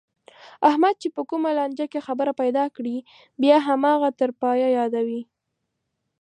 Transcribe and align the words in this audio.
احمد 0.69 0.95
چې 1.01 1.07
په 1.15 1.21
کومه 1.29 1.49
لانجه 1.57 1.85
کې 1.91 2.05
خبره 2.07 2.31
پیدا 2.41 2.65
کړي، 2.75 2.97
بیا 3.41 3.57
هماغه 3.67 4.09
تر 4.19 4.29
پایه 4.41 4.67
یادوي. 4.77 5.21